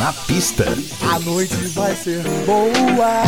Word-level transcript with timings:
Na 0.00 0.14
pista. 0.14 0.64
A 1.12 1.18
noite 1.18 1.54
vai 1.74 1.94
ser 1.94 2.22
boa. 2.46 3.22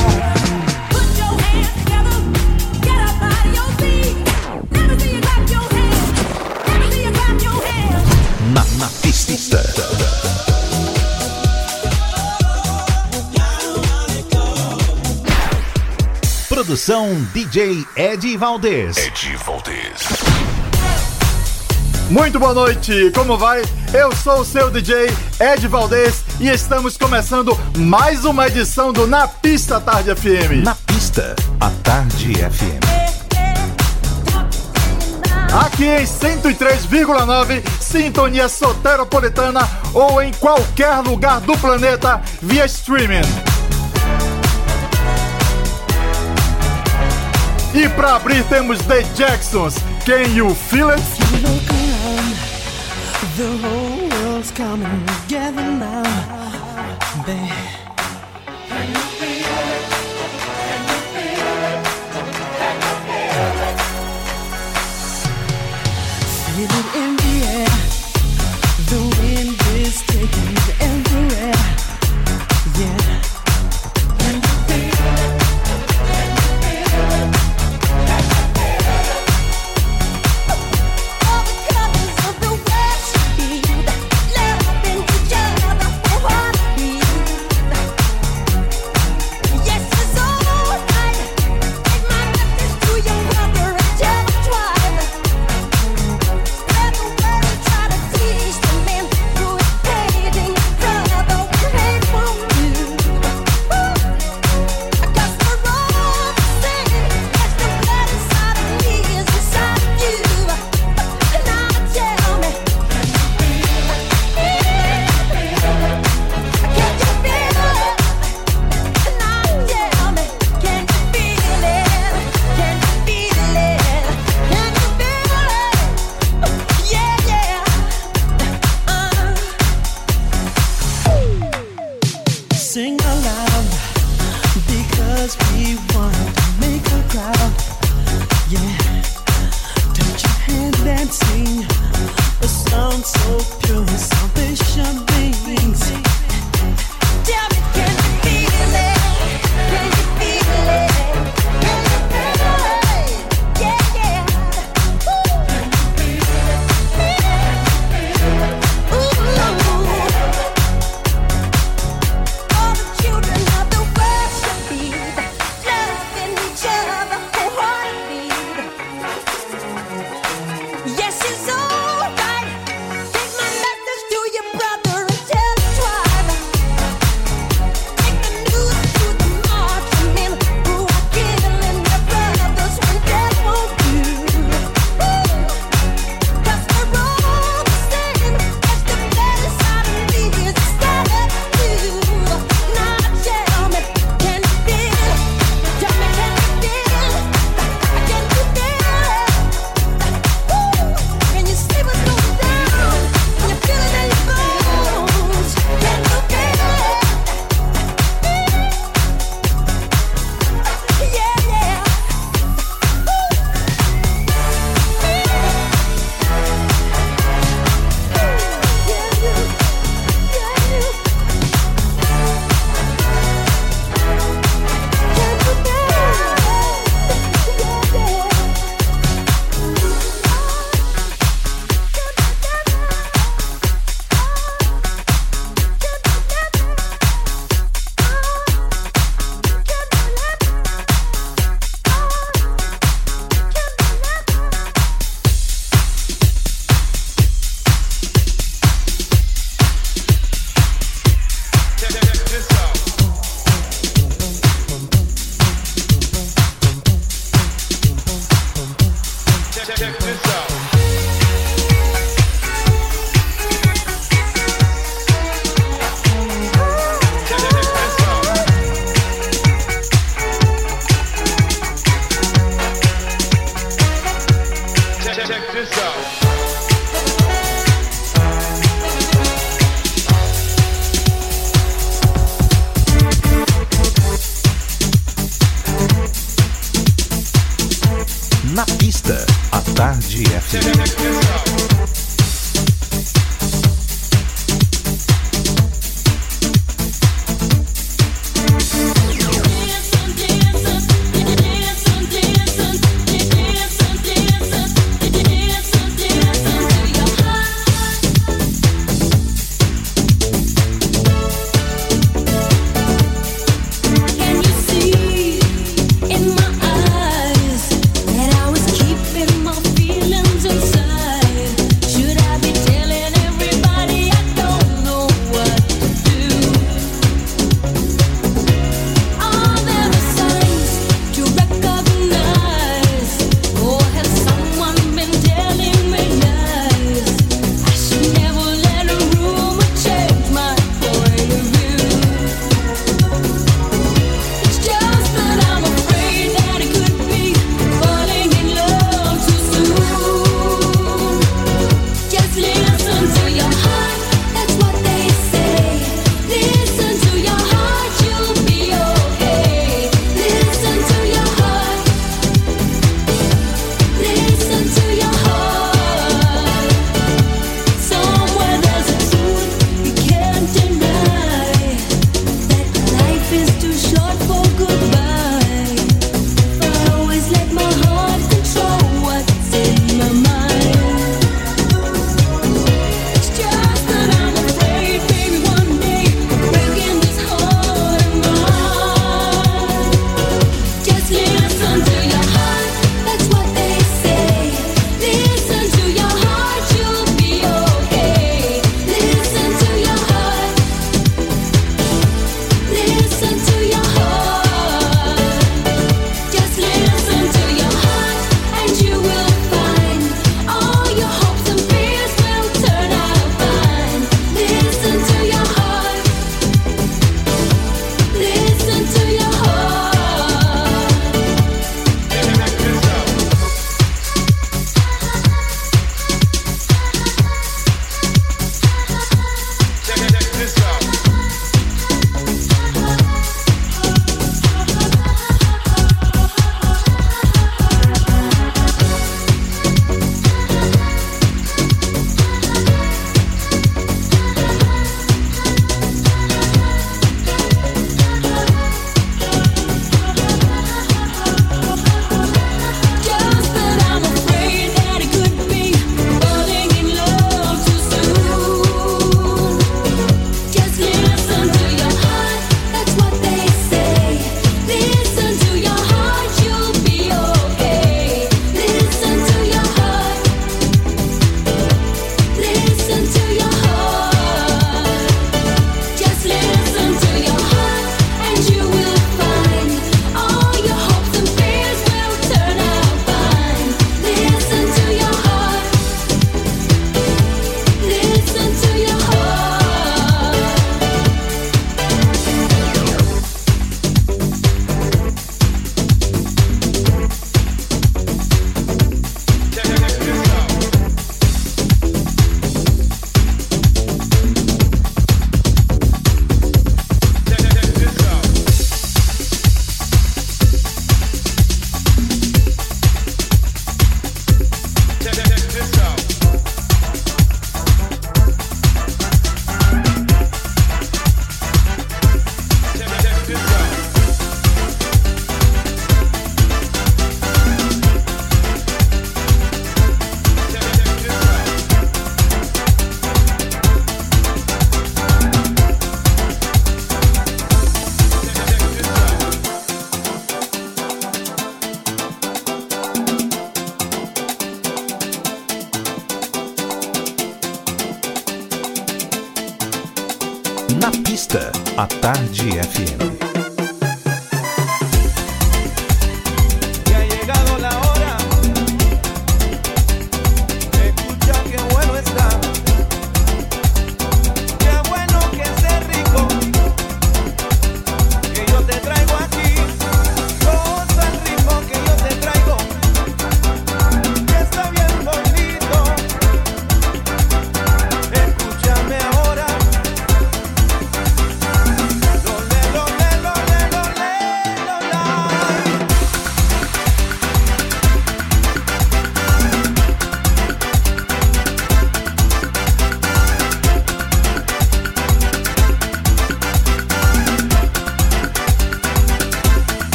Na, 8.54 8.64
na 8.78 8.88
pista. 9.02 9.62
Produção 16.48 17.14
DJ 17.34 17.86
Ed 17.94 18.36
Valdez. 18.38 18.96
Ed 18.96 19.36
Valdez. 19.44 20.08
Muito 22.08 22.38
boa 22.38 22.54
noite, 22.54 23.12
como 23.14 23.36
vai? 23.36 23.60
Eu 23.92 24.14
sou 24.16 24.40
o 24.40 24.44
seu 24.44 24.70
DJ 24.70 25.10
Ed 25.38 25.68
Valdez 25.68 26.21
e 26.42 26.48
estamos 26.48 26.96
começando 26.96 27.56
mais 27.78 28.24
uma 28.24 28.48
edição 28.48 28.92
do 28.92 29.06
Na 29.06 29.28
Pista 29.28 29.80
Tarde 29.80 30.12
FM. 30.12 30.64
Na 30.64 30.74
pista, 30.74 31.36
a 31.60 31.70
Tarde 31.84 32.34
FM. 32.34 32.82
Aqui 35.64 35.84
em 35.84 36.02
103,9, 36.02 37.62
sintonia 37.80 38.48
soteropolitana 38.48 39.60
ou 39.94 40.20
em 40.20 40.32
qualquer 40.32 40.96
lugar 40.96 41.40
do 41.42 41.56
planeta 41.58 42.20
via 42.42 42.66
streaming. 42.66 43.22
E 47.72 47.88
para 47.90 48.16
abrir 48.16 48.42
temos 48.46 48.80
The 48.80 49.04
Jacksons, 49.14 49.76
Can 50.04 50.34
You 50.34 50.52
Feel 50.56 50.90
It? 50.90 51.02
Coming 54.54 55.06
together 55.06 55.62
now. 55.62 56.02
Babe. 57.26 57.50
Feel 66.44 66.72
it 66.80 66.88
in 67.02 67.16
the 67.16 67.34
air. 67.46 67.74
The 68.90 69.00
wind 69.20 69.56
is 69.80 70.02
taking 70.02 70.48
you 70.50 70.74
everywhere. 70.80 71.01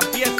la 0.00 0.10
pieza. 0.10 0.35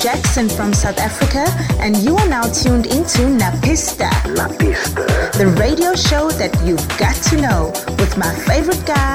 Jackson 0.00 0.48
from 0.48 0.72
South 0.72 0.98
Africa, 0.98 1.44
and 1.80 1.96
you 1.98 2.16
are 2.16 2.28
now 2.28 2.42
tuned 2.42 2.86
into 2.86 3.22
Napista. 3.22 4.10
Napista. 4.34 5.32
The 5.32 5.46
radio 5.58 5.94
show 5.94 6.30
that 6.32 6.52
you've 6.64 6.86
got 6.98 7.14
to 7.30 7.40
know 7.40 7.72
with 7.98 8.16
my 8.16 8.34
favorite 8.46 8.84
guy, 8.86 9.13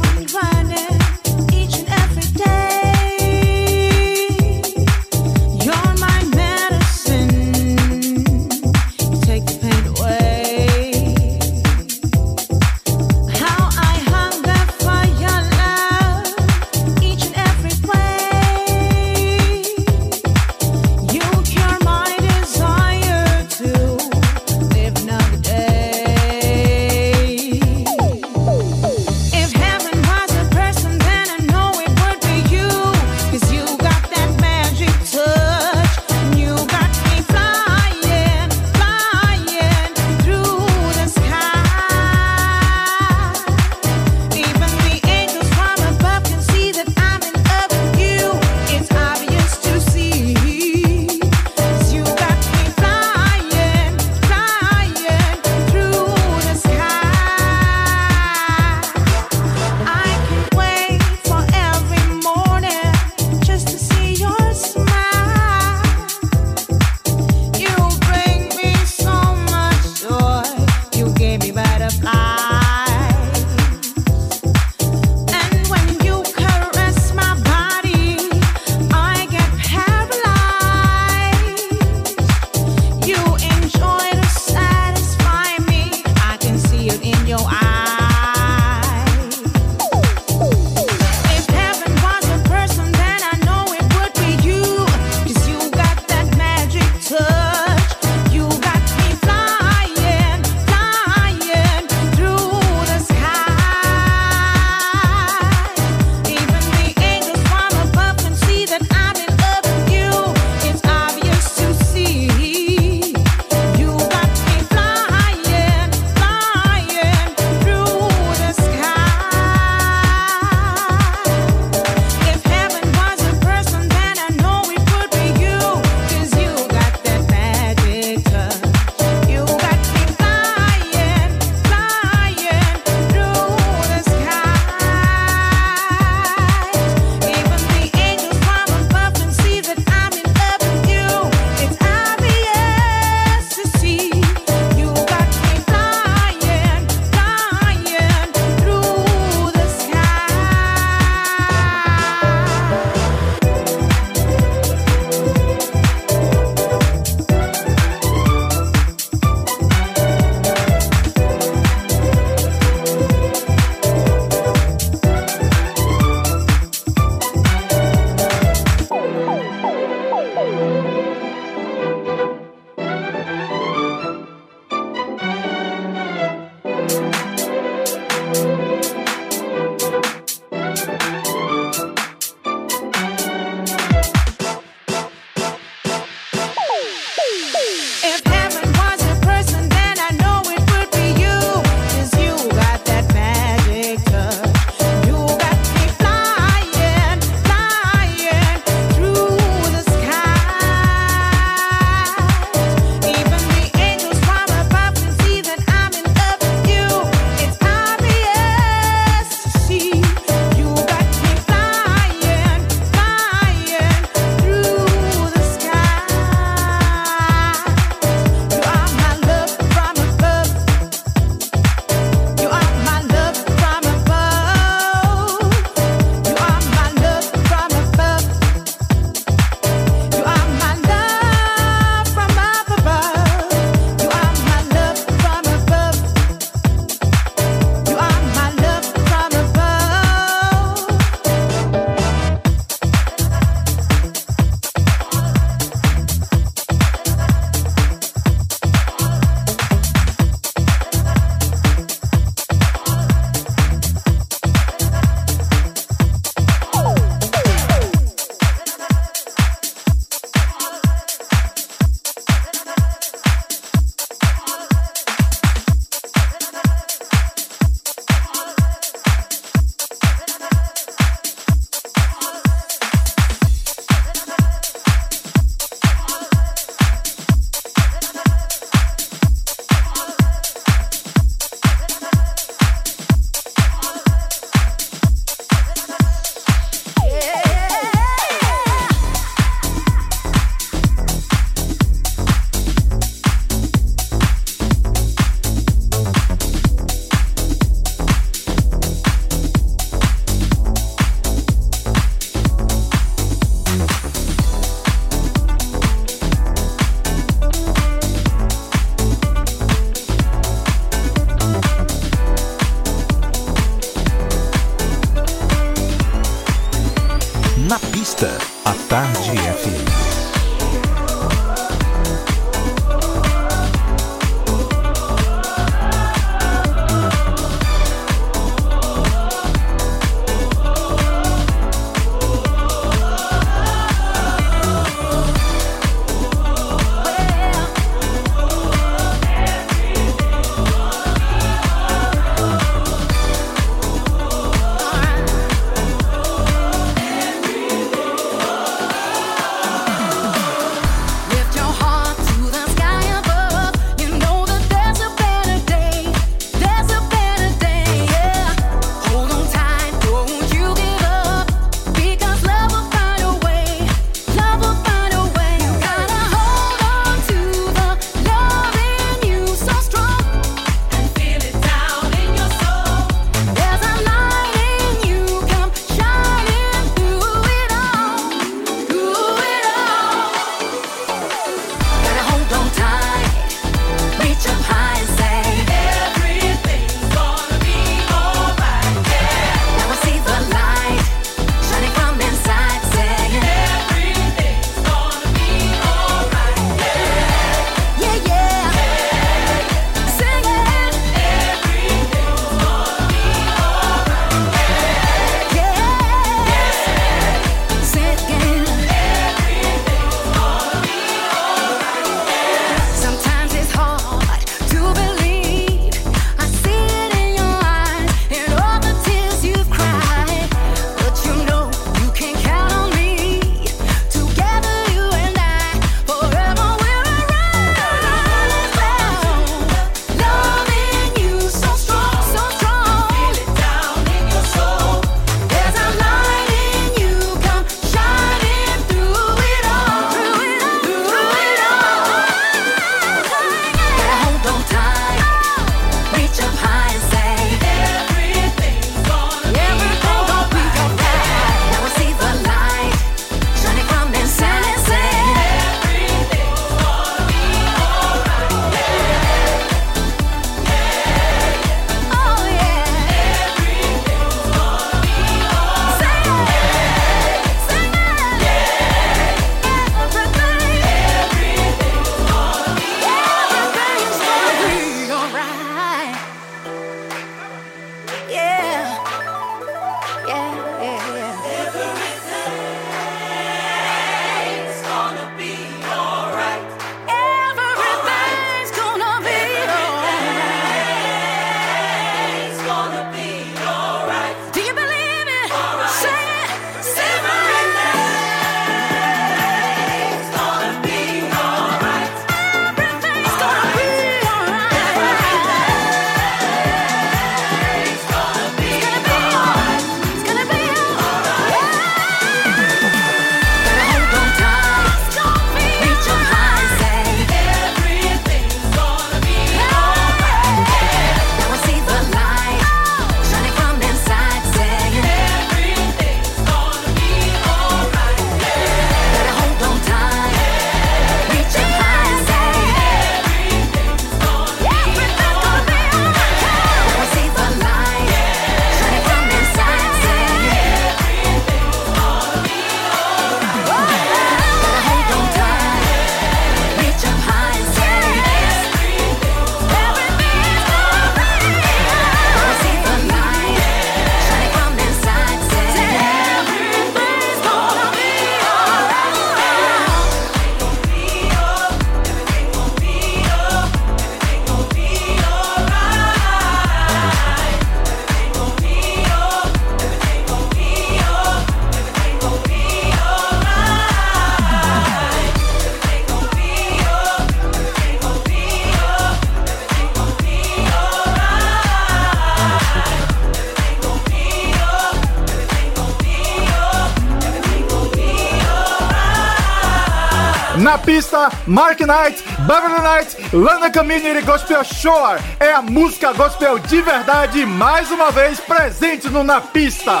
Pista, 590.88 591.30
Mark 591.46 591.80
Knight, 591.80 592.24
Beverly 592.46 592.80
Knight, 592.80 593.36
Lana 593.36 593.70
Community 593.70 594.22
Gospel 594.22 594.62
é 594.62 594.64
Shore. 594.64 595.20
É 595.38 595.52
a 595.52 595.60
música 595.60 596.14
gospel 596.14 596.58
de 596.58 596.80
verdade, 596.80 597.44
mais 597.44 597.90
uma 597.90 598.10
vez 598.10 598.40
presente 598.40 599.06
no 599.10 599.22
Na 599.22 599.38
Pista. 599.38 600.00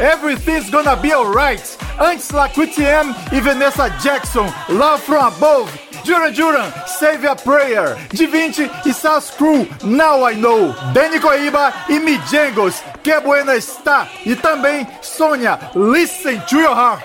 Everything's 0.00 0.70
Gonna 0.70 0.96
Be 0.96 1.12
Alright. 1.12 1.76
Antes 1.98 2.30
Laquitiam 2.30 3.14
e 3.30 3.38
Vanessa 3.38 3.90
Jackson, 4.00 4.50
Love 4.70 5.02
From 5.02 5.20
Above. 5.20 5.70
Duran 6.06 6.32
Duran, 6.32 6.72
Save 6.86 7.26
a 7.26 7.36
Prayer. 7.36 7.98
De 8.14 8.26
20 8.26 8.70
e 8.86 8.94
Sas 8.94 9.30
Crew, 9.30 9.68
Now 9.82 10.26
I 10.30 10.36
Know. 10.36 10.74
Danny 10.94 11.20
Coiba 11.20 11.74
e 11.90 11.98
Mijangos, 11.98 12.76
Que 13.02 13.20
Buena 13.20 13.54
Está. 13.56 14.08
E 14.24 14.34
também 14.36 14.86
Sônia, 15.02 15.58
Listen 15.74 16.40
to 16.48 16.60
Your 16.60 16.74
Heart. 16.74 17.04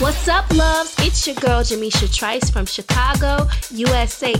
What's 0.00 0.28
up, 0.28 0.50
loves? 0.54 0.94
It's 1.00 1.26
your 1.26 1.36
girl 1.36 1.60
Jamisha 1.60 2.08
Trice 2.10 2.48
from 2.48 2.64
Chicago, 2.64 3.46
USA. 3.70 4.32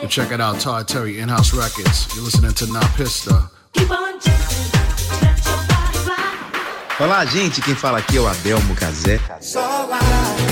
And 0.00 0.10
check 0.10 0.32
it 0.32 0.40
out, 0.40 0.58
Todd 0.58 0.88
Terry, 0.88 1.18
In-House 1.18 1.52
Records. 1.52 2.08
You're 2.14 2.24
listening 2.24 2.54
to 2.54 2.64
Napista. 2.68 3.50
Olá, 6.98 7.26
gente. 7.26 7.60
Quem 7.60 7.74
fala 7.74 7.98
aqui 7.98 8.16
é 8.16 8.20
o 8.22 8.26
Abel 8.26 8.62
Mucazé. 8.62 9.20
Solar, 9.38 10.00
é 10.48 10.51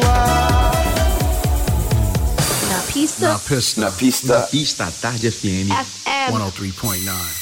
Na 2.91 3.39
pista, 3.39 3.81
Na 3.81 3.91
pista. 3.91 4.33
Na 4.39 4.41
Pista 4.47 4.91
Tarde 5.01 5.31
FM. 5.31 5.69
FM. 5.71 6.33
103.9. 6.33 7.41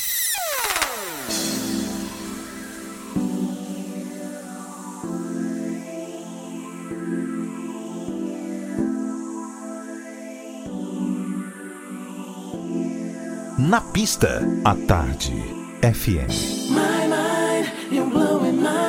Na 13.57 13.81
pista, 13.81 14.41
à 14.65 14.75
tarde. 14.87 15.31
FM. 15.81 16.27
My 16.69 17.07
mind, 17.07 17.71
you're 17.91 18.09
blowing 18.09 18.61
my 18.61 18.88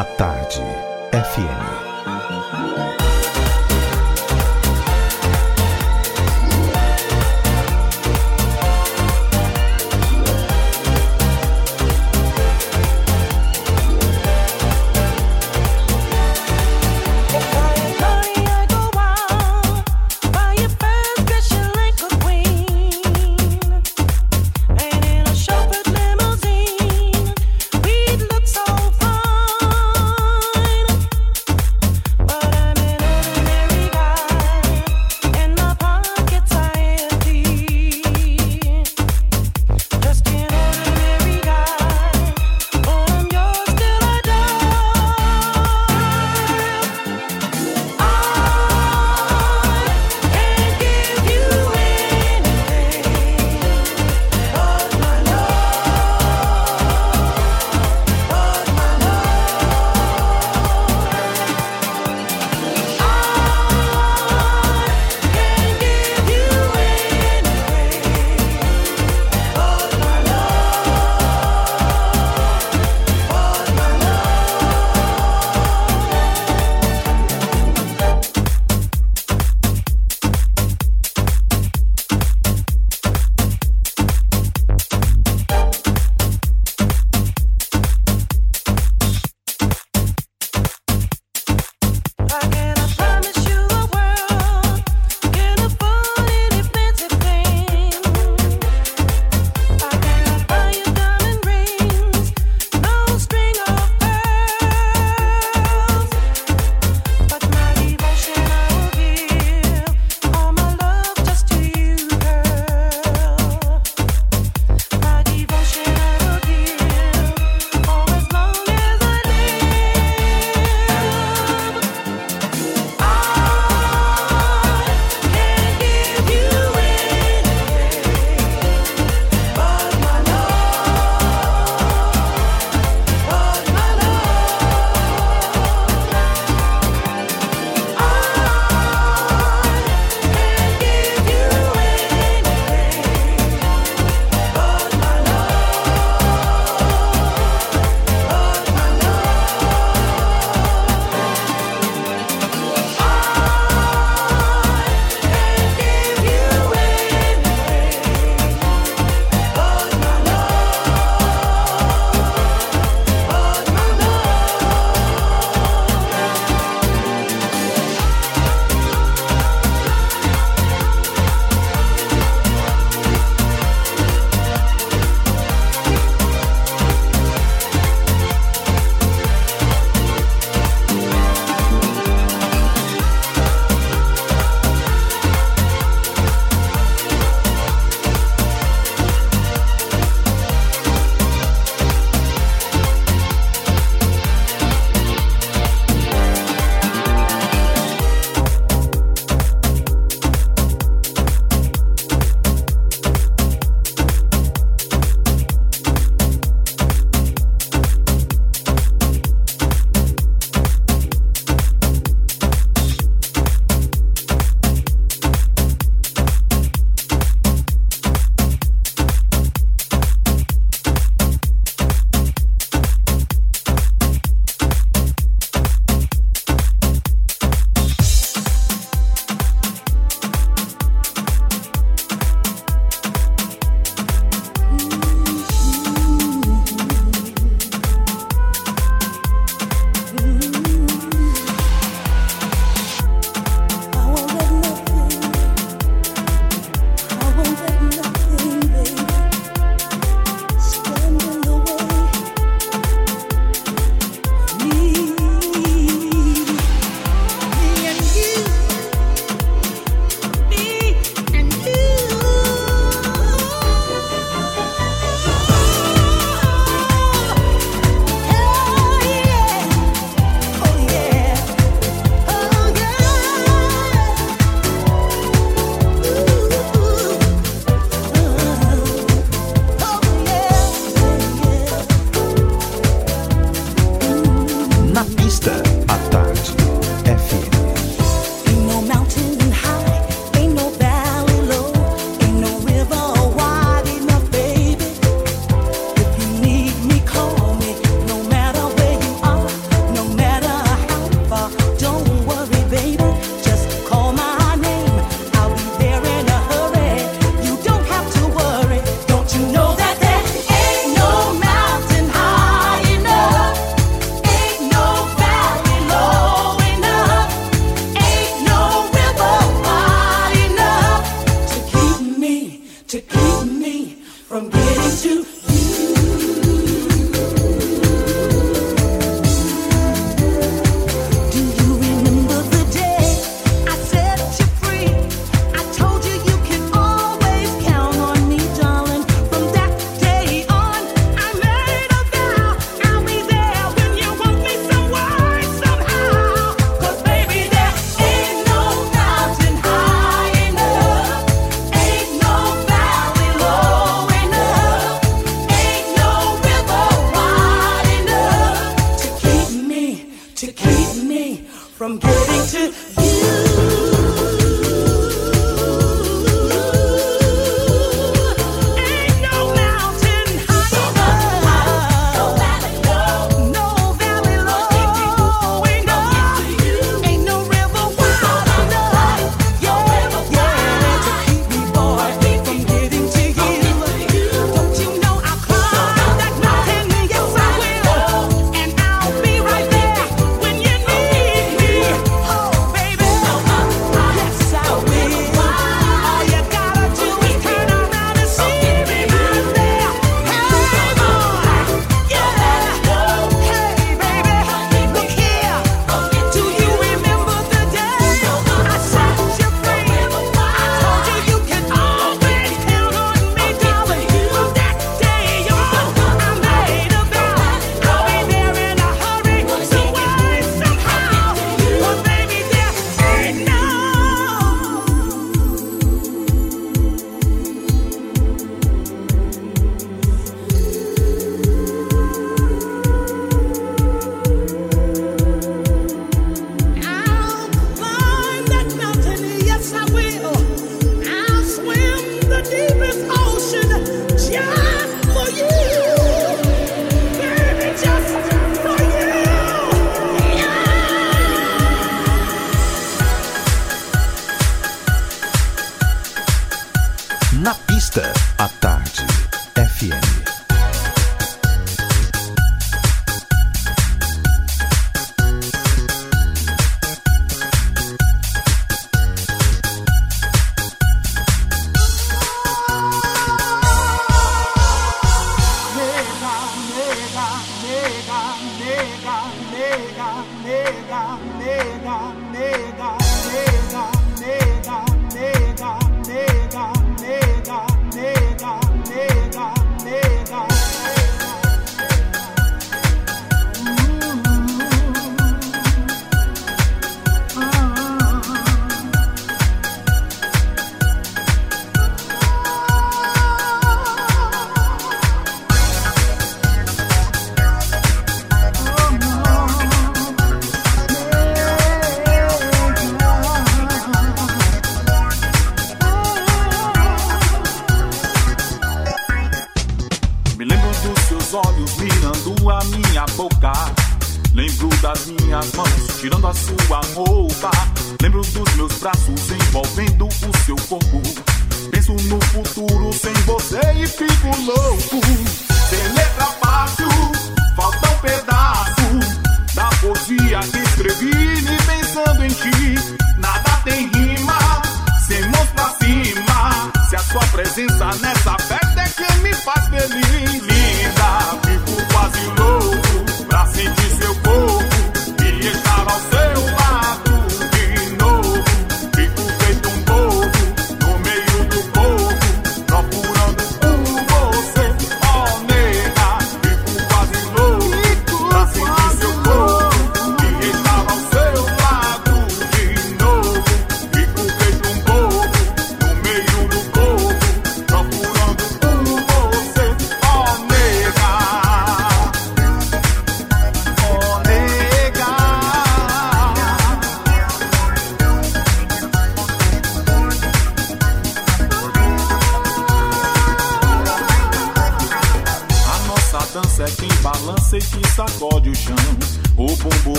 à 0.00 0.04
tarde. 0.16 0.62
FM. 1.12 1.69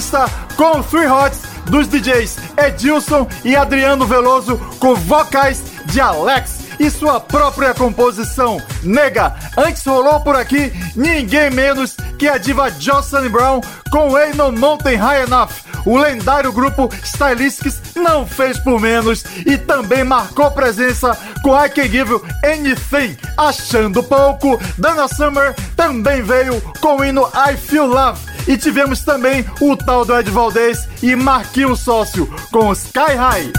Pista 0.00 0.24
com 0.56 0.82
Three 0.82 1.06
Hots 1.06 1.42
dos 1.66 1.86
DJs 1.86 2.38
Edilson 2.56 3.28
e 3.44 3.54
Adriano 3.54 4.06
Veloso 4.06 4.56
com 4.78 4.94
vocais 4.94 5.62
de 5.84 6.00
Alex 6.00 6.60
e 6.78 6.90
sua 6.90 7.20
própria 7.20 7.74
composição, 7.74 8.56
Nega. 8.82 9.36
Antes 9.58 9.84
rolou 9.84 10.18
por 10.20 10.34
aqui 10.34 10.72
ninguém 10.96 11.50
menos 11.50 11.98
que 12.18 12.26
a 12.26 12.38
diva 12.38 12.70
Jocelyn 12.70 13.28
Brown 13.28 13.60
com 13.90 14.16
Ain't 14.16 14.38
No 14.38 14.50
Mountain 14.50 14.96
High 14.96 15.24
Enough. 15.24 15.50
O 15.84 15.98
lendário 15.98 16.50
grupo 16.50 16.88
Stylistics 17.04 17.82
não 17.94 18.26
fez 18.26 18.58
por 18.58 18.80
menos 18.80 19.22
e 19.44 19.58
também 19.58 20.02
marcou 20.02 20.50
presença 20.50 21.14
com 21.42 21.62
I 21.62 21.68
Can 21.68 21.88
Give 21.88 22.10
You 22.10 22.24
Anything. 22.42 23.18
Achando 23.36 24.02
pouco, 24.02 24.58
Dana 24.78 25.06
Summer 25.08 25.54
também 25.76 26.22
veio 26.22 26.58
com 26.80 26.96
o 26.96 27.04
hino 27.04 27.28
I 27.34 27.54
Feel 27.58 27.86
Love. 27.86 28.29
E 28.46 28.56
tivemos 28.56 29.00
também 29.00 29.44
o 29.60 29.76
tal 29.76 30.04
do 30.04 30.16
Ed 30.18 30.30
Valdez 30.30 30.88
e 31.02 31.14
Marquinhos 31.14 31.80
Sócio 31.80 32.26
com 32.50 32.72
Sky 32.72 33.14
High. 33.16 33.52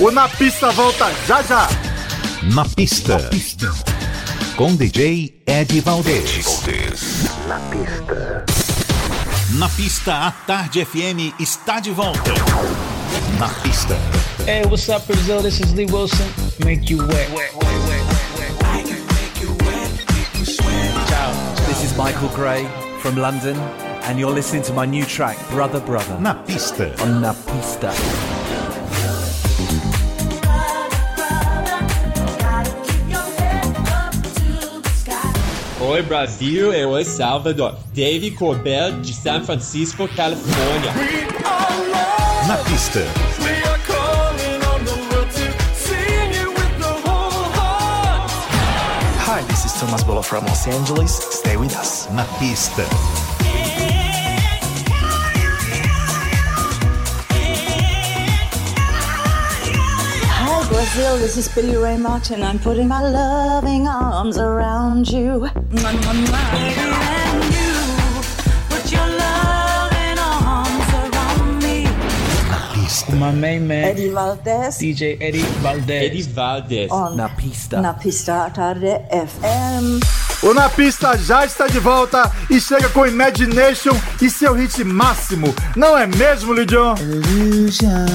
O 0.00 0.10
Na 0.10 0.28
Pista 0.28 0.70
volta 0.72 1.10
já 1.26 1.42
já. 1.42 1.68
Na 2.54 2.64
pista. 2.64 3.18
Com 4.56 4.74
DJ 4.76 5.42
Ed 5.46 5.80
Valdez. 5.80 6.62
Na 7.48 7.58
pista. 7.60 8.44
Na 9.54 9.68
pista, 9.70 10.14
a 10.14 10.30
Tarde 10.30 10.84
FM 10.84 11.40
está 11.40 11.80
de 11.80 11.90
volta. 11.90 12.32
Na 13.38 13.48
pista. 13.48 13.96
Hey, 14.46 14.64
what's 14.66 14.88
up, 14.88 15.06
Brazil? 15.06 15.42
This 15.42 15.60
is 15.60 15.72
Lee 15.72 15.86
Wilson. 15.86 16.26
Make 16.64 16.92
you 16.92 16.98
wet. 17.06 17.30
Ciao. 17.30 17.85
This 21.76 21.92
is 21.92 21.98
Michael 21.98 22.30
Gray 22.30 22.64
from 23.00 23.16
London, 23.16 23.54
and 24.04 24.18
you're 24.18 24.30
listening 24.30 24.62
to 24.62 24.72
my 24.72 24.86
new 24.86 25.04
track, 25.04 25.36
Brother 25.50 25.78
Brother. 25.78 26.18
Na 26.18 26.32
pista. 26.32 26.90
On 27.02 27.20
Na 27.20 27.34
Pista. 27.34 27.92
Oi 35.82 36.00
Brasil, 36.00 36.72
eu 36.72 37.04
sou 37.04 37.04
Salvador. 37.04 37.74
Dave 37.92 38.30
Corbell 38.30 38.92
de 39.02 39.12
San 39.12 39.44
Francisco, 39.44 40.08
Califórnia. 40.08 40.94
Na 42.48 42.56
pista. 42.64 43.25
This 49.76 49.82
is 49.82 49.88
Thomas 49.88 50.04
Bolo 50.04 50.22
from 50.22 50.44
Los 50.46 50.66
Angeles. 50.66 51.16
Stay 51.16 51.56
with 51.56 51.76
us. 51.76 52.08
Na 52.10 52.24
pista. 52.38 52.82
Hi, 60.32 60.68
Brazil. 60.68 61.18
This 61.18 61.36
is 61.36 61.48
Billy 61.48 61.76
Ray 61.76 61.98
Martin. 61.98 62.42
I'm 62.42 62.58
putting 62.58 62.88
my 62.88 63.02
loving 63.02 63.86
arms 63.86 64.38
around 64.38 65.10
you. 65.10 65.48
Mwah, 65.70 65.92
mwah, 65.92 66.24
mwah. 66.24 66.54
And 66.56 66.76
you 66.76 67.25
My 73.16 73.32
main 73.32 73.66
man, 73.66 73.84
Eddie 73.84 74.10
Valdez. 74.10 74.76
DJ 74.78 75.16
Eddie 75.20 75.42
Valdez. 75.62 76.02
Eddie 76.02 76.22
Valdez. 76.22 76.90
On 76.90 77.16
Na 77.16 77.28
Pista. 77.30 77.80
Na 77.80 77.94
Pista 77.94 78.50
Tarde 78.50 79.00
FM. 79.10 80.04
O 80.42 80.52
Na 80.52 80.68
Pista 80.68 81.16
já 81.16 81.44
está 81.46 81.66
de 81.66 81.78
volta 81.78 82.30
e 82.50 82.60
chega 82.60 82.90
com 82.90 83.06
Imagination 83.06 83.92
e 84.20 84.28
seu 84.28 84.52
hit 84.52 84.84
máximo. 84.84 85.54
Não 85.74 85.96
é 85.96 86.06
mesmo, 86.06 86.52
Lidion? 86.52 86.94
Illusion. 86.98 88.06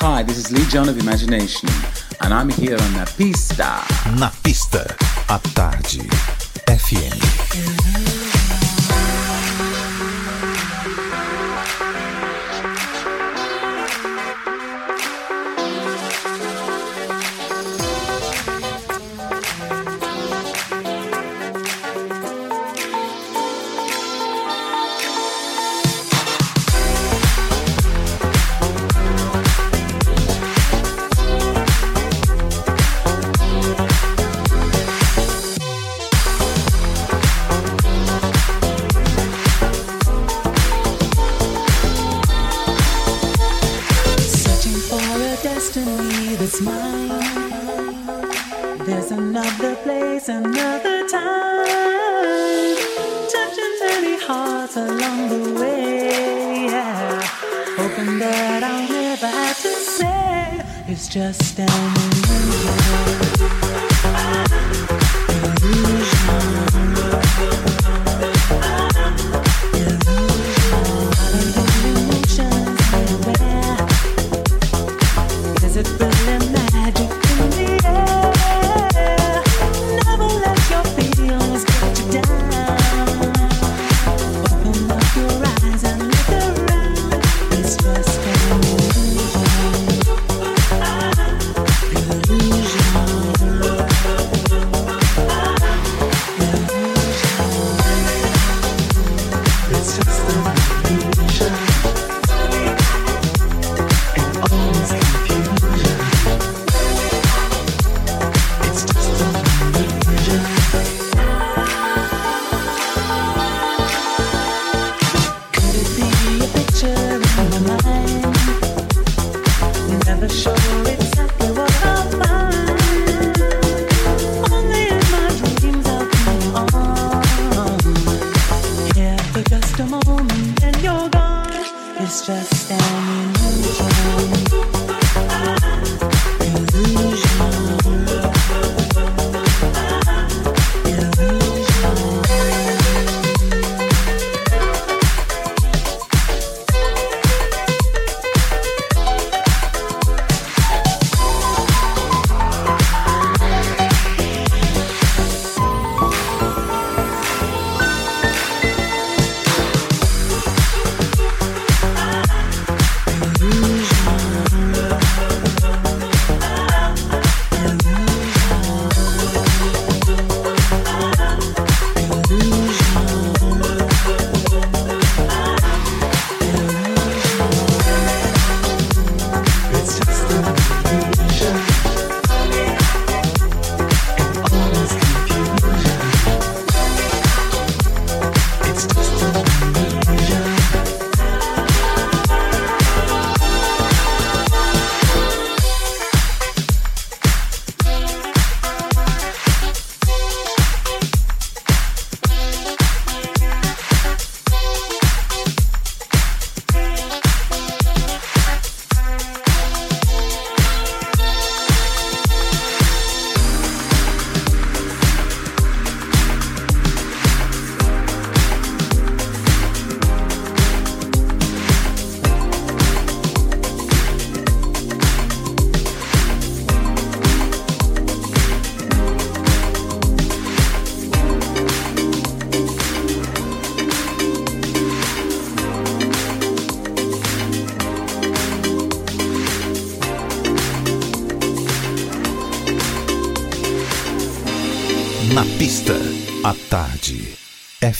Hi, 0.00 0.24
this 0.24 0.38
is 0.38 0.50
Lee 0.50 0.66
John 0.66 0.88
of 0.88 0.98
Imagination, 0.98 1.68
and 2.20 2.34
I'm 2.34 2.50
here 2.50 2.76
on 2.76 2.92
the 2.94 3.10
pista. 3.16 3.80
Na 4.18 4.30
pista, 4.42 4.84
a 5.28 5.38
Tarde 5.54 6.00
FM. 6.66 8.05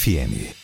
FM. 0.07 0.56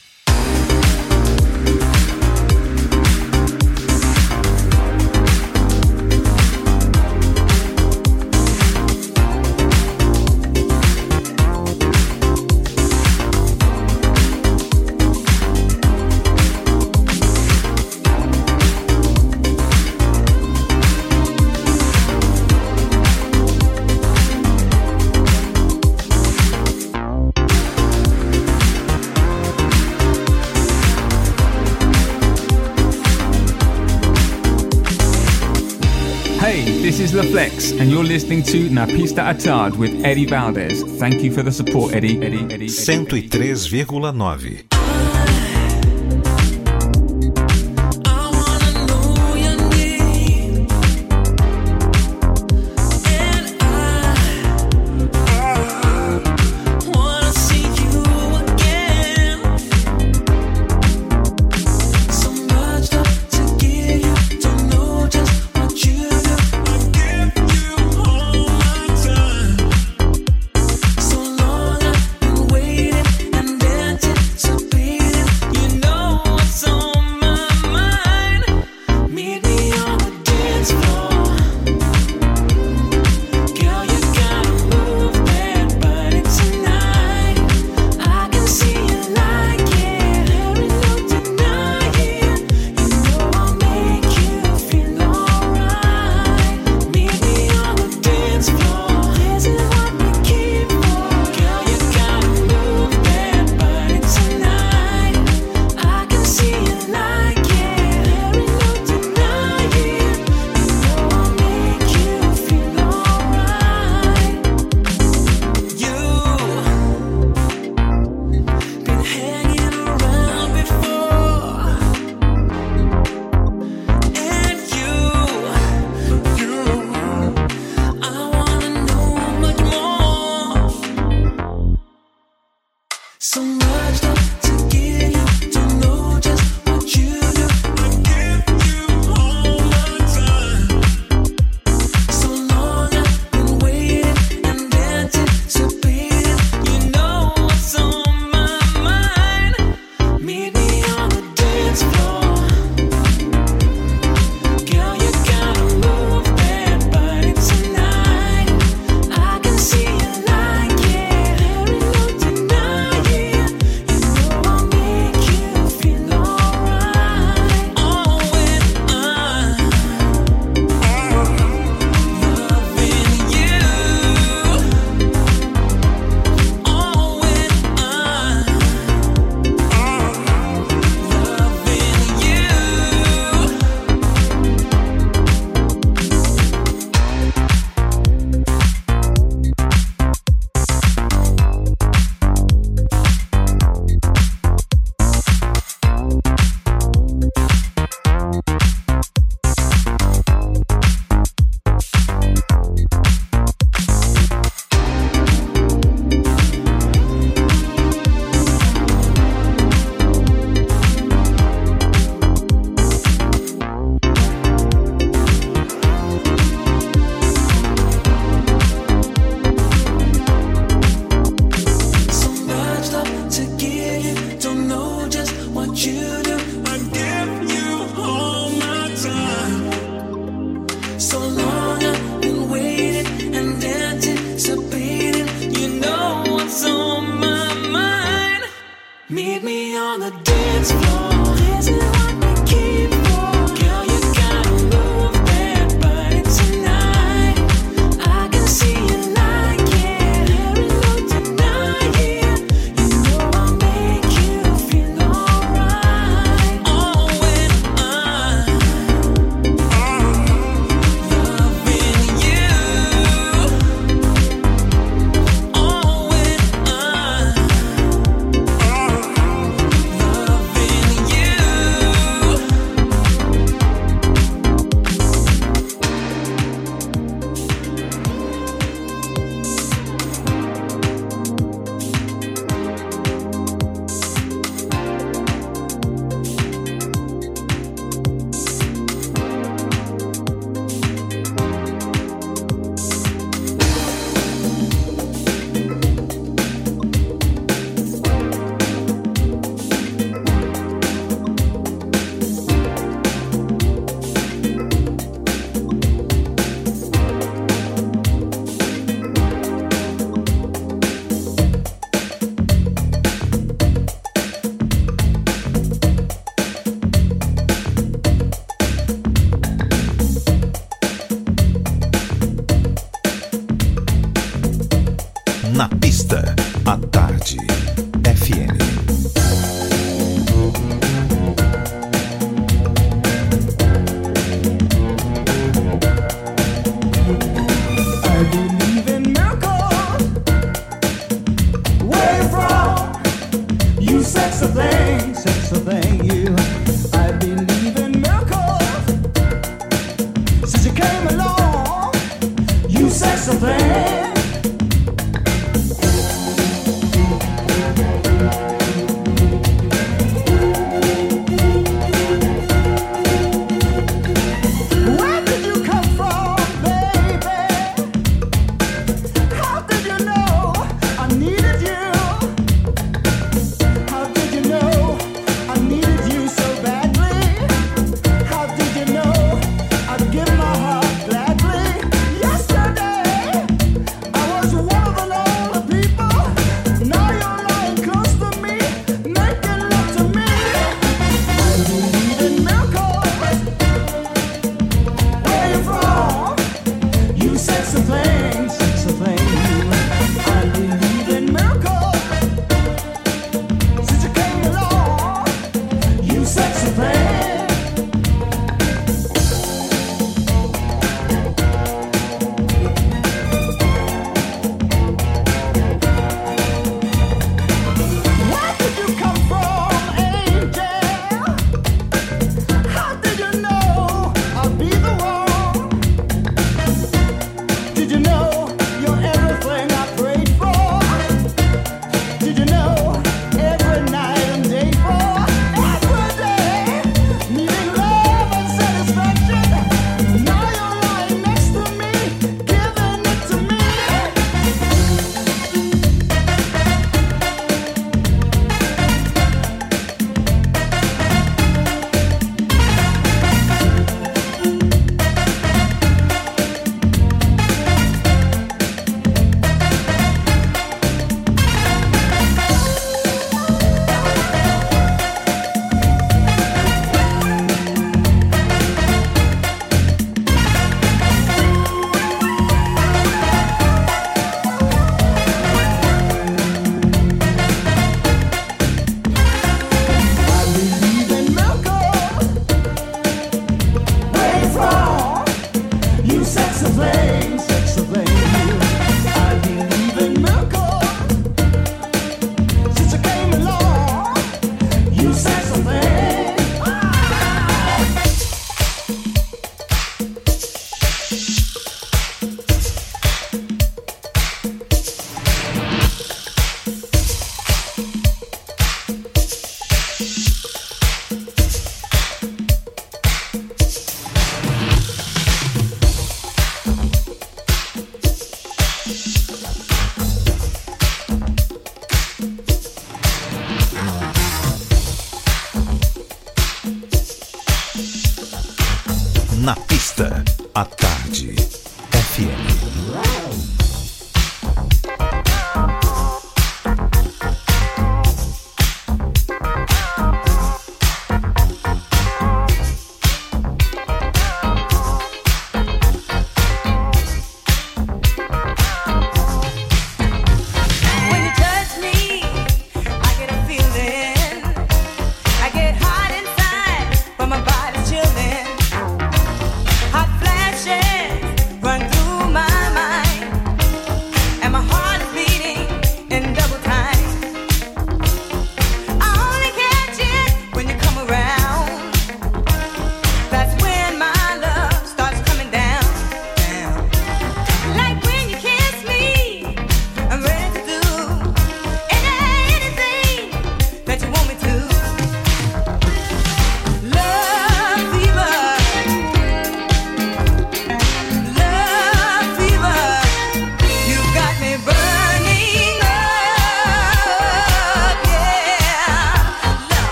And 37.71 37.91
you're 37.91 38.03
listening 38.03 38.43
to 38.43 38.69
Na 38.71 38.87
Pista 38.87 39.21
Atard 39.21 39.77
with 39.77 40.05
Eddie 40.05 40.27
Valdez. 40.27 40.83
Thank 40.99 41.23
you 41.23 41.33
for 41.33 41.43
the 41.43 41.53
support, 41.53 41.95
Eddie. 41.95 42.21
Eddie, 42.21 42.53
Eddie. 42.53 42.67
103,9. 42.67 44.72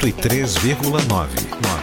103,9. 0.00 1.79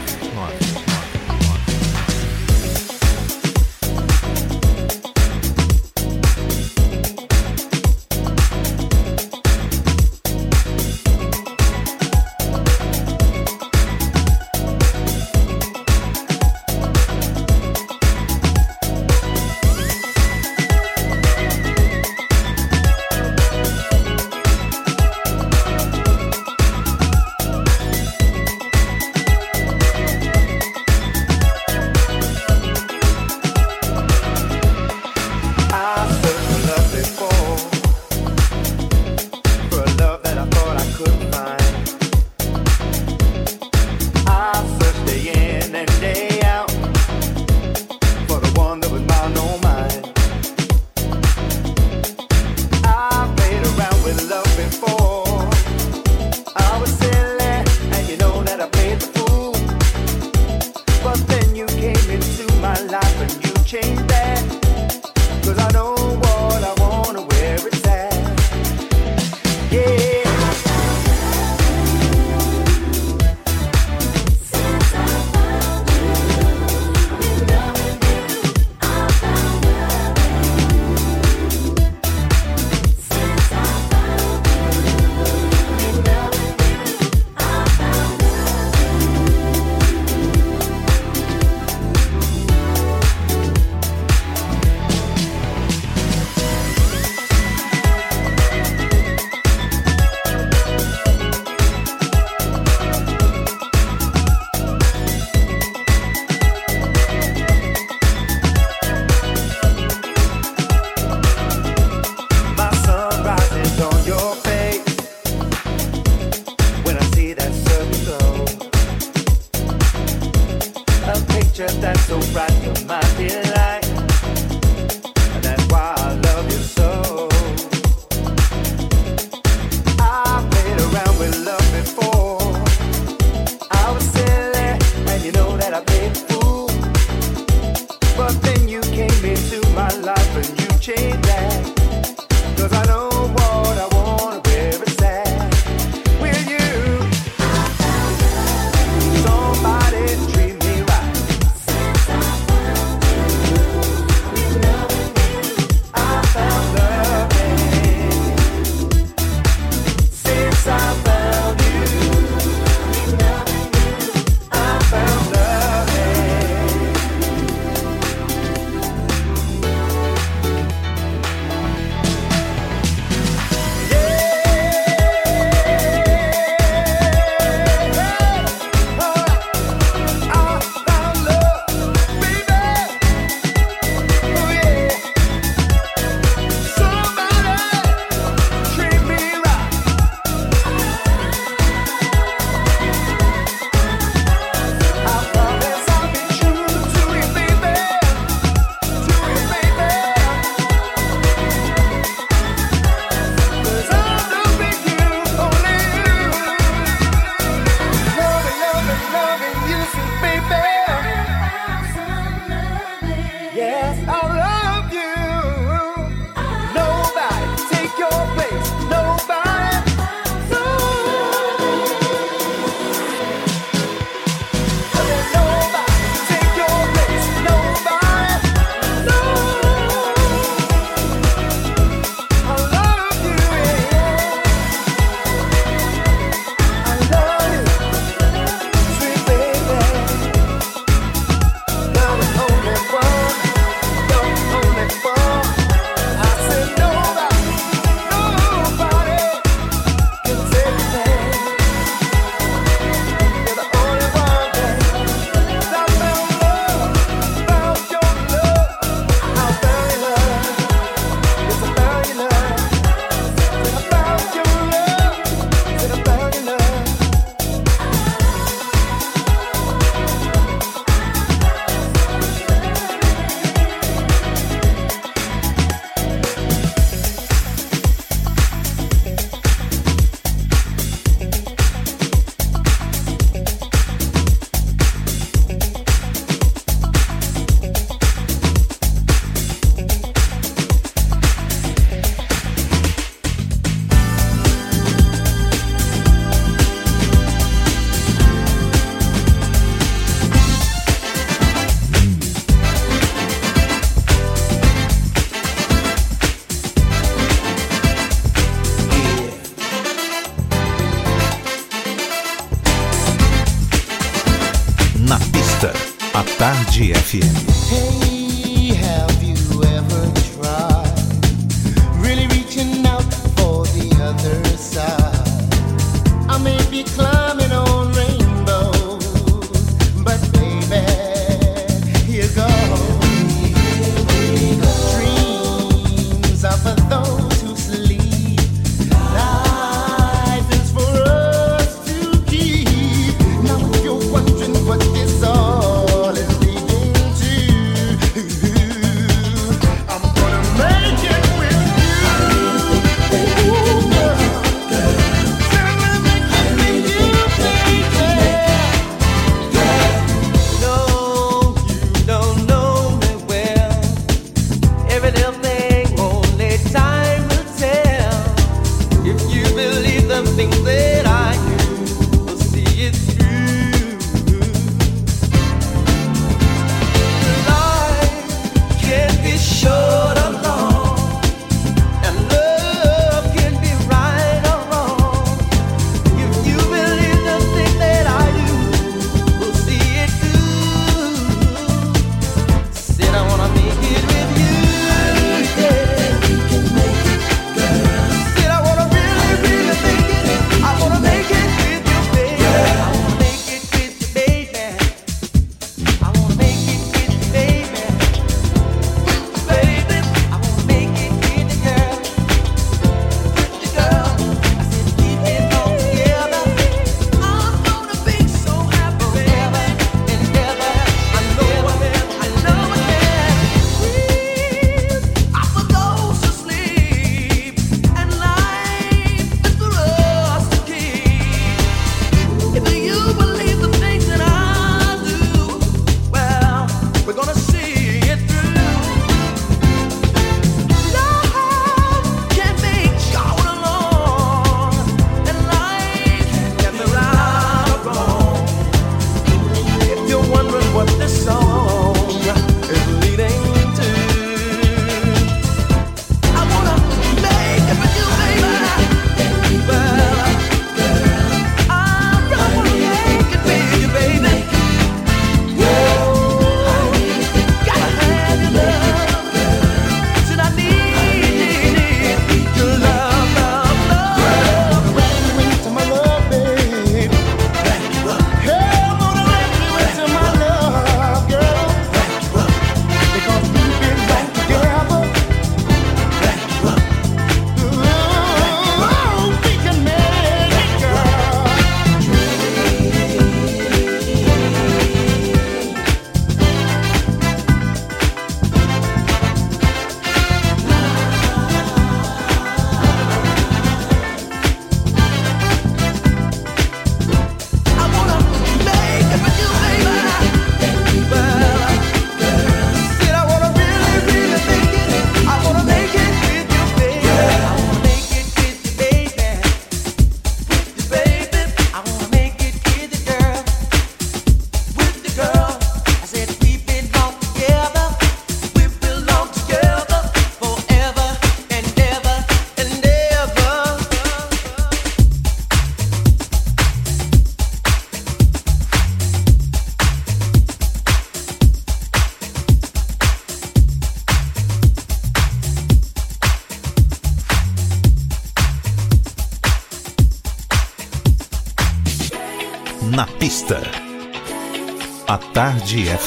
100. 317.08 317.47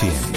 见。 0.01 0.30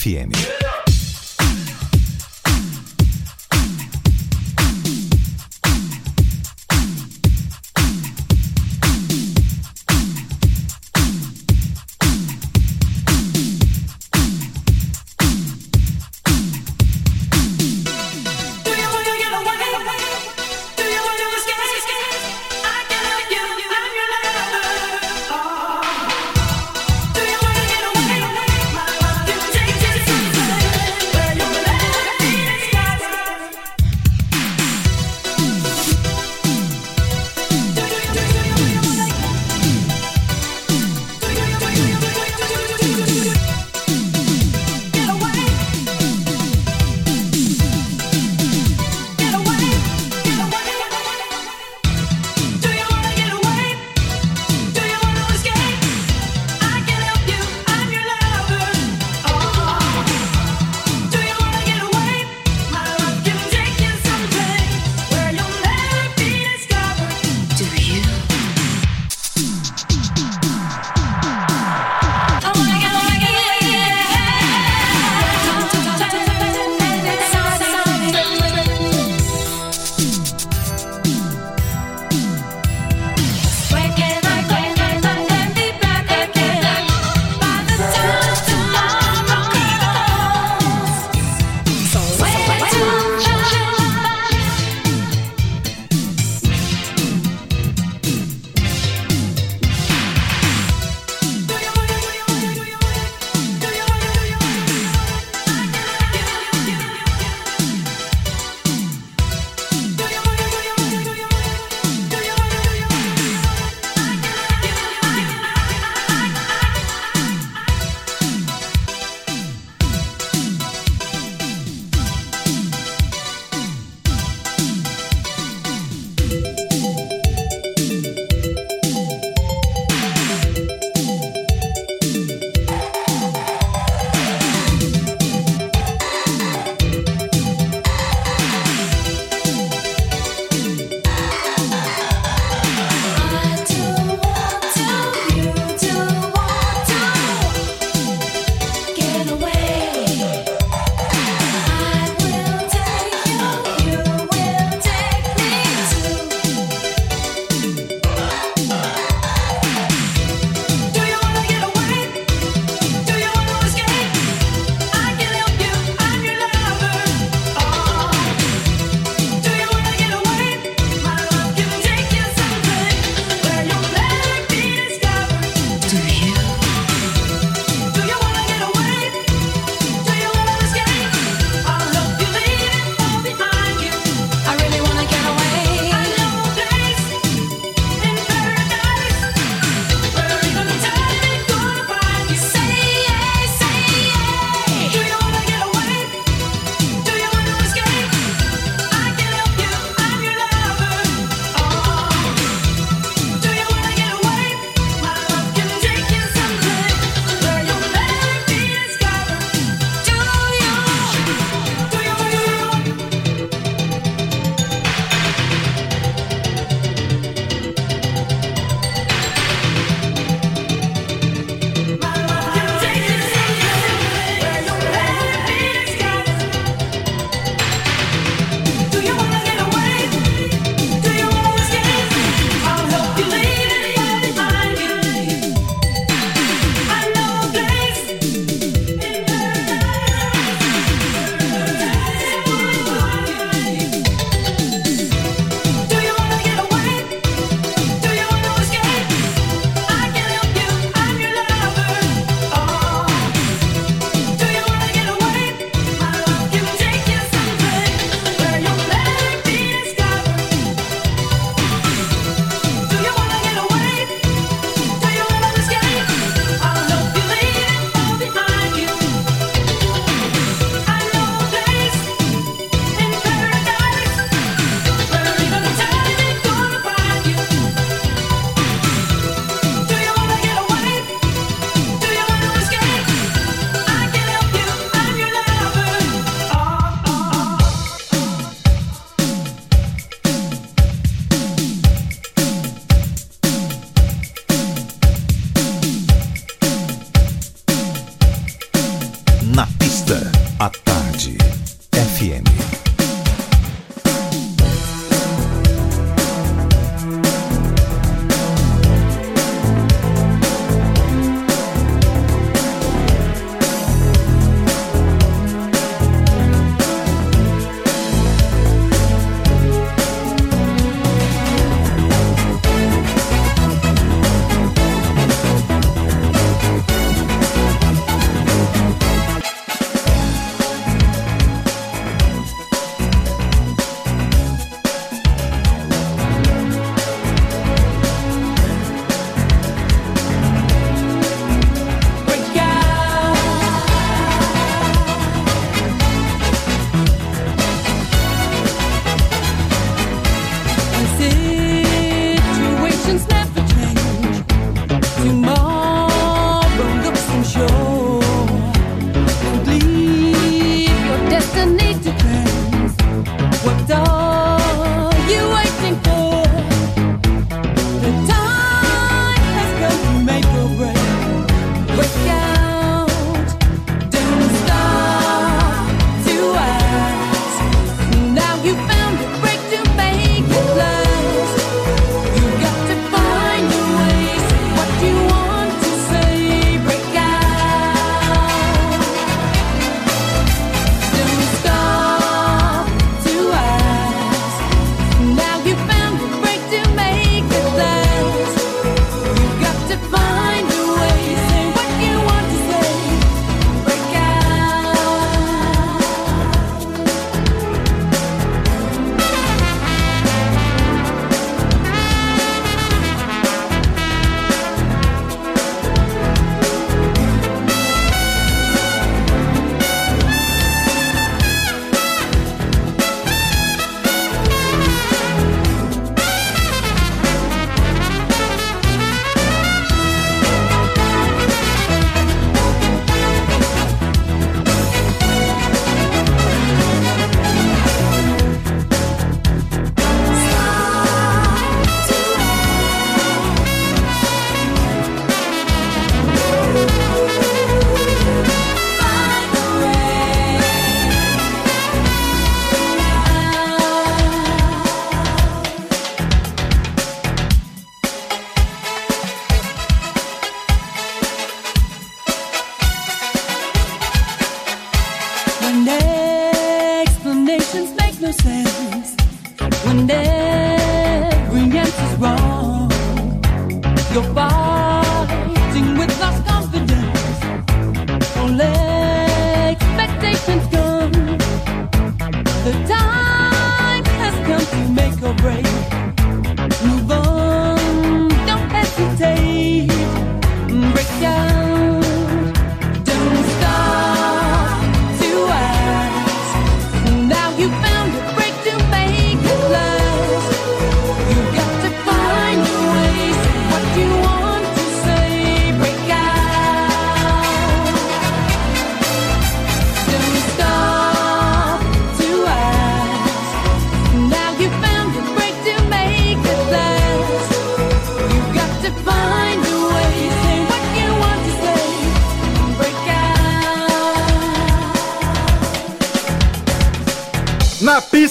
FM. 0.00 0.49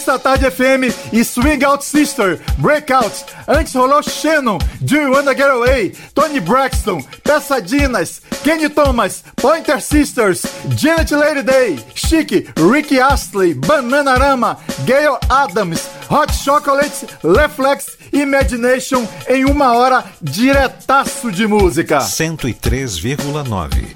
da 0.09 0.17
Tarde 0.17 0.49
FM 0.49 1.13
e 1.13 1.23
Swing 1.23 1.63
Out 1.63 1.85
Sister, 1.85 2.39
Breakout. 2.57 3.25
Antes 3.47 3.75
rolou 3.75 4.01
Shannon, 4.01 4.57
Do 4.81 4.95
You 4.95 5.11
Wanna 5.11 5.35
Get 5.35 5.45
Away, 5.45 5.93
Tony 6.15 6.39
Braxton, 6.39 6.99
Pesadinas, 7.23 8.19
Kenny 8.43 8.69
Thomas, 8.69 9.23
Pointer 9.35 9.79
Sisters, 9.79 10.41
Janet 10.75 11.11
Lady 11.11 11.43
Day, 11.43 11.79
Chic, 11.93 12.49
Ricky 12.57 12.99
Astley, 12.99 13.53
Bananarama, 13.53 14.57
Gail 14.85 15.19
Adams, 15.29 15.87
Hot 16.09 16.33
Chocolate, 16.33 17.05
Reflex, 17.23 17.95
Imagination 18.11 19.07
em 19.27 19.45
uma 19.45 19.73
hora 19.73 20.03
diretaço 20.19 21.31
de 21.31 21.45
música. 21.45 21.99
103,9 21.99 23.95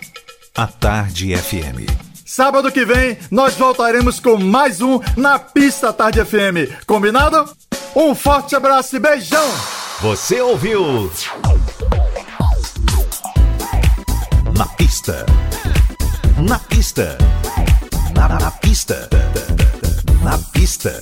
A 0.55 0.67
Tarde 0.67 1.35
FM. 1.35 2.02
Sábado 2.35 2.71
que 2.71 2.83
vem 2.83 3.15
nós 3.29 3.53
voltaremos 3.53 4.19
com 4.19 4.39
mais 4.39 4.81
um 4.81 4.99
na 5.15 5.37
pista 5.37 5.93
Tarde 5.93 6.25
FM. 6.25 6.83
Combinado? 6.87 7.47
Um 7.95 8.15
forte 8.15 8.55
abraço 8.55 8.95
e 8.95 8.99
beijão. 8.99 9.47
Você 10.01 10.41
ouviu? 10.41 11.11
Na 14.57 14.65
pista. 14.65 15.27
Na 16.41 16.57
pista. 16.57 17.19
Na, 18.15 18.27
na, 18.27 18.39
na 18.39 18.49
pista. 18.49 19.07
Na 20.23 20.39
pista. 20.39 20.99